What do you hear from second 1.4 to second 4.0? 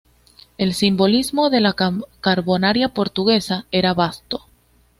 de la Carbonaria Portuguesa era